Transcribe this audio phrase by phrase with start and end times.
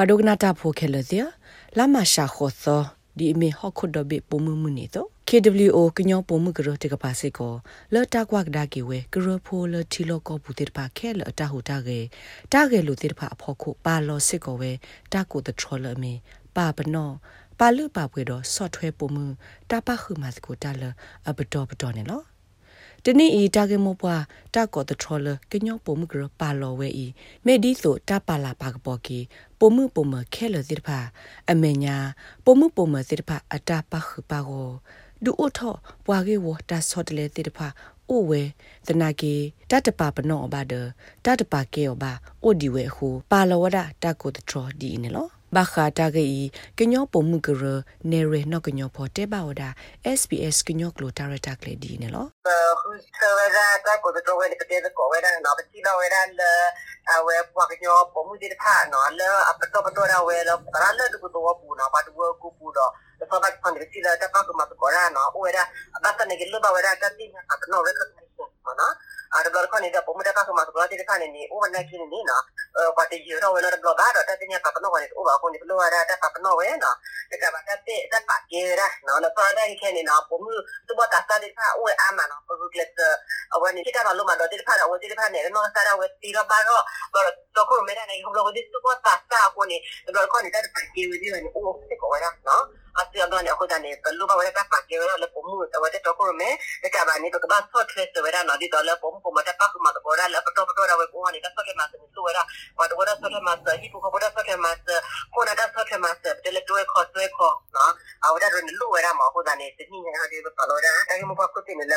[0.00, 1.26] ပွာဒိုကနာတာဖိုခဲလတဲ့
[1.78, 2.80] လာမရှာခေါ်သော
[3.18, 7.52] ဒီအမေဟော့ခုဒဘေပုံမှုမှုနေတော့ KWO ကညောပုံမှုကရတကပါစေကို
[7.94, 11.98] လော်တာကွာကဒါကီဝဲကရဖိုလတီလောကောဘူးတေပါခဲလအတဟူတာကေ
[12.52, 14.72] တာကေလူတေပါအဖို့ခုပါလောစစ်ကိုဝဲ
[15.12, 16.12] တာကိုတထရလအမေ
[16.56, 17.10] ပါပနော
[17.58, 19.26] ပါလူပါပွေတော့ software ပုံမှု
[19.70, 20.82] တာပခုမစကိုတာလ
[21.28, 22.22] အဘတော်ဘတော်နေလော
[23.04, 24.22] တနေ့ဤတာကေမောပွား
[24.54, 27.06] တာကောတထရလကညောပုံမှုကရပါလောဝဲဤ
[27.44, 29.18] မေဒီဆိုတာပါလာပါကပေါ်ကီ
[29.58, 30.98] ပုံမှုပုံမခဲလတိဖာ
[31.50, 31.96] အမေညာ
[32.44, 34.70] ပုံမှုပုံမတိဖာအတာပခုပါကို
[35.24, 35.74] ဒူအိုထော
[36.06, 37.68] ပွာကေဝတာဆော့တလေတိဖာ
[38.08, 38.42] အိုဝဲ
[38.86, 39.34] တနာကေ
[39.70, 40.74] တတပပနောဘာဒ
[41.24, 42.12] တတပကေယောဘာ
[42.42, 46.42] အိုဒီဝဲဟူပါလဝဒတကိုတထရဒီနေလော ဘာခာတာဂေဤ
[46.78, 47.62] ကညောပုံမှုကရ
[48.10, 49.62] နေရနောကညောဖော်တေဘာဝဒ
[50.18, 52.26] SBS ကညောကလိုတာရတာကလေဒီနေလော
[52.80, 53.66] ခုစဝရတာ
[54.02, 56.52] ကိုတော့ဝဲကတဲ့ကိုဝဲတာနော်ပတိလောဝဲတာလေ
[57.10, 65.62] အဝဲပွားကညောပုံမှုဒီဖာနော်လေအပတော့ပတော့ရဝဲလောပရလေတူတော့ပူနော်ပါတူကိုပူတော့တော့ဘာပန်ဒီစီလာတာပါကမတ်ကောရနော်ဝဲတာ
[65.96, 68.00] အဘတ်နေကလောဘဝဲတာတတိအကနော်ဝဲက
[68.80, 68.94] နော်
[69.34, 72.42] အာဒါဘလခနေတော့ပုံမတကကမတ်ကောတဲ့ခါနေနေဥဝနကိနေနော်ဘာတကြီးရောဝဲတော့ဘလဘာတော့တတိညပကနော်ဝဲဥဘာကိုနေဘလောရတာပကနော်ဝဲနော်တကဘာတတဲ့တပါကေရနော်လပါဒိုင်ခဲနေနော်
[80.28, 80.54] ပုံမှု
[80.86, 82.90] သူဘတာစားတဲ့ခါဥအမနော်ပုဂကလက်
[83.54, 86.82] အဝဲနေကိတာဘာလို့မတော့တဲ့ခါတော့ဝဲတဲ့ခါနေနော်စားတော့ဝဲတီရပါတော့
[87.14, 87.20] ဘာ
[87.56, 89.76] တော့ကိုမဲနေဟိုဘလောဒီသူဘတာစားကိုနေ
[90.14, 91.42] ဘလခနေတဲ့ပါကေဝဲဒီနေဥ
[91.88, 92.64] စစ်ကိုဝဲနော်
[92.98, 96.48] အစီအတော့နေအခုတည်းဘလူဘဝရကပါကေရလပုံမှုတဝတဲ့တော့ကိုမဲ
[96.84, 102.38] တကဘာနေတော့ကဘာဆော့ထရက်ဝရနော်ဒီတော့လပုံပုံမတပတ်ကမတော့ရလပတော့ပတော့ရဝကိုနေတော့ဆော့ထမတ်ဆိုဝရဝတ်ဝရဆော့ထမတ်ဟိပကိုဘ ရ
[102.76, 104.78] ဆော့ထမတ်
[105.34, 107.92] ကိုနာတော့ဆော့ထမတ်တယ်လေတော့ခေါ်ဆွဲခေါ်နော်
[108.24, 111.96] အဝရရလူဝရမဟုတ်တယ်နေတနည်းနေဟာဒီပလောရအဲမဘကုတင်လေ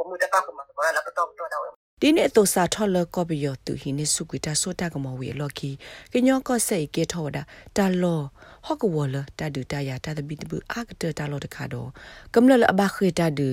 [0.00, 5.70] ဝဲနေဝရနော်တာပပနော်ပါကေတော့ဆော့ထမတ်ပုံမှုတပတ်ကမတော့ရလပတော့ပတော့ရဒီနေ့တော့စာထော်လကောဘီယောသူဟိနေစုကွီတာဆိုတာကမောဝေလော်ကီ
[6.12, 7.42] ကညောကော့ဆေကေထောဒါ
[7.76, 8.20] တာလော
[8.66, 11.88] ဟော့ကဝလတာဒူတာယာတာတဘီတဘူအာကတတာလောတခါတော့
[12.34, 13.48] ကမ္လလအဘခေတာဒူ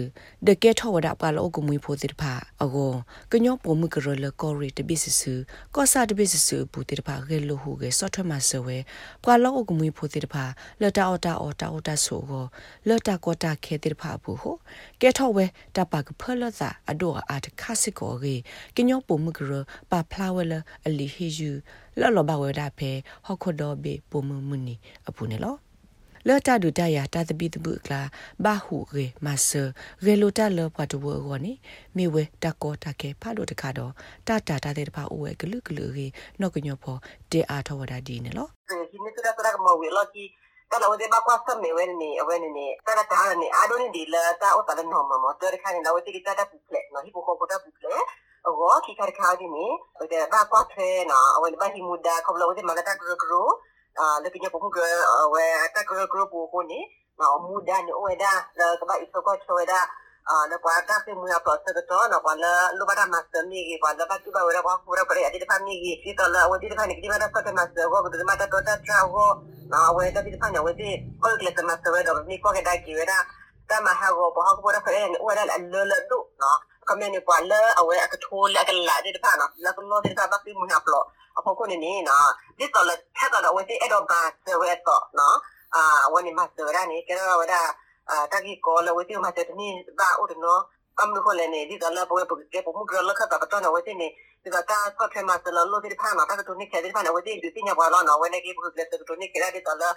[0.47, 2.33] ဒကေထောဝဒါပါလောကမွေဖိုတိဖာ
[2.63, 2.94] အကော
[3.31, 5.33] ကညောပုံမကရလကောရီတဘစ်ဆူ
[5.75, 8.77] ကောစာတဘစ်ဆူပူတိဖာဂေလိုဟုဂေဆော့ထွတ်မဆဝဲ
[9.23, 10.45] ပါလောကမွေဖိုတိဖာ
[10.81, 12.45] လတာအော်တာအော်တာအော်တာဆိုကို
[12.88, 14.51] လတာကောတာခေတိဖာဘူးဟု
[15.01, 15.45] ကဲထောဝဲ
[15.75, 18.35] တပါကဖလသာအဒိုအာတခါစစ်ကိုဂေ
[18.75, 19.51] ကညောပုံမကရ
[19.91, 20.53] ပါဖလာဝဲလ
[20.85, 21.51] အလီဟေယူ
[21.99, 22.91] လော်လော်ဘဝဒါဖေ
[23.25, 24.75] ဟခုဒိုဘေပုံမမနီ
[25.09, 25.55] အပူနေလော
[26.27, 28.01] လော်တာဒူတယာတာတပိတပုကလာ
[28.43, 29.63] ဘာဟုရေမဆာ
[30.05, 31.53] ရေလိုတာလောပွားတဝရောနိ
[31.95, 33.91] မိဝဲတကောတကေဖာလို့တခါတော့
[34.27, 36.07] တာတာတာတဲ့တပါအိုဝဲဂလူဂလူရေ
[36.39, 36.97] နော့ကညောဖော
[37.31, 38.47] တေအားထောဝဒါဒီနေလော
[38.91, 40.23] ဒီနေ့တရကမဝေလော်ကီ
[40.72, 48.03] တလဝဒေဘကွာစမေဝဲနေအဝဲနေနေတရတာနေအာဒိုနေဒီလာတာအိုတလနော်မမတရခါနေလာဝတိကတာပူပလက်နော်ဟိပိုကိုတာပူပလက်
[48.47, 49.67] အော ki kar kha di ni
[50.11, 53.44] de ba kwa the na awen ba hi muda ko lo de magata gro gro
[54.00, 54.83] ah le pinya pomu gro
[55.33, 56.79] we ata gro gro pu ko ni
[57.19, 59.31] na muda ni o da le ka ba iso ko
[60.27, 62.77] cho da ah le kwa ta pe mu ya pro se to na kwa le
[62.77, 64.91] lu ba da master ni ki kwa le ba tu ba we da kwa pu
[64.93, 66.99] ra pre adi de pa ni ki ti to le we di de pa ni
[66.99, 69.39] ki ba da so te master ko ko de ma ta to ta tra ko
[69.71, 70.89] na we da di de pa ni we di
[71.21, 73.23] ko le te master we da ni ko ke da ki we da
[73.67, 76.17] ta ma ha go bo ha ko da pre ni we da le le du
[76.39, 76.51] no
[76.89, 81.03] ကမနေပွာလအဝဲအကထိုးလက်ကလာတဲ့ပါနော်လက်ကတော့တဲ့ပါပြီးမနာပလော
[81.38, 85.38] အဖို့ကိုနေနေနော်ဒီတော့လက်ထက်တော့ဝဲတဲ့အဲ့တော့ပါဆဝဲတော့နော်
[85.75, 85.83] အာ
[88.07, 89.69] ဝဲနေမှာစရနေကြတော့ဝဲတာအာတကြီးကောလဝဲတဲ့မှာတဲ့နေ
[90.00, 90.62] ပါဦးနော်
[91.00, 94.07] အမ်လို့ခေါ်နေဒီတော့လာပွဲပုတ်ကပုံကလခတာတော့ဝဲတဲ့နေ
[94.44, 99.90] ဒီကတာဆော့ထဲမှာစလလို့ဒီဖာမှာတာတို့နေခဲ့ဒီဖာနော်ဝဲတဲ့ဒီတင်ရပါတော့နော်ဝဲနေကေပုတ်ကလက်တို့နေခဲ့တဲ့တော့လာ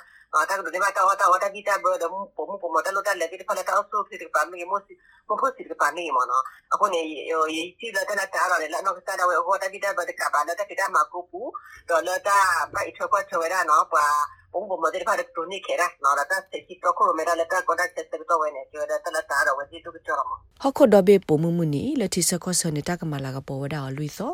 [0.49, 4.93] တာတို့ဒီမှာတော့တာဝတာဂီတာဘဒမှုပုံမှုပုံမတလို့တက်လက်ဒီဖာလာတော့ဆိုဖြစ်ပါမေမိုစီ
[5.29, 11.41] မဖို့စီပါနေမနော်အခုနေရေးစီလာတလာတာရလည်းနော်စတာဝဲဟိုတာဂီတာဘဒကပါလာတာဂီတာမှာကိုပူ
[11.89, 12.39] တော့လာတာ
[12.75, 14.07] ပိုက်ချောကွချောရနော်ပါ
[14.53, 24.33] ပုံပုံမတဲ့ဖာတို့နေခဲ့ရနော်တာစစ်စီတော့ကိုမရလက်တာကောတာချက်တော့ဝဲနေကျော်တဲ့တလာတာတော့ဝဲစီတို့ကြော်မှာဟခုဒဘေပုံမှုမနီလက်တီစကောဆနေတာကမလာကပေါ်ဝဒါလူသော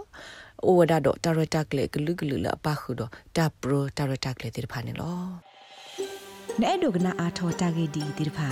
[0.64, 5.18] အိုဝဒါတော့တာရတာကလေဂလူဂလူလာပါခုတော့တာပရိုတာရတာကလေတိဖာနေလော
[6.62, 8.48] နဲ့ဒုကနာအာထောတာဂေဒီတိဖာ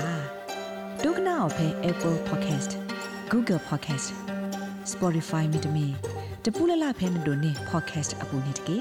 [1.03, 2.73] ဒုကနာအဖဲ Apple Podcast
[3.31, 4.09] Google Podcast
[4.93, 5.87] Spotify မြေတမီ
[6.45, 8.79] တပူလလဖဲမတို့နေ podcast အပူနေတကေ